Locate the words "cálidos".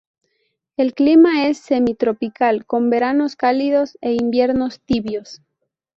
3.35-3.99